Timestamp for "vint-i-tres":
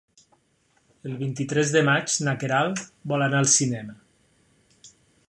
1.19-1.73